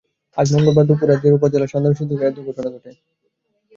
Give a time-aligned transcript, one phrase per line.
[0.37, 2.91] আজ মঙ্গলবার দুপুরে রাজৈর উপজেলার শানেরপাড় শ্রীনদী সড়কে এ দুর্ঘটনা ঘটে।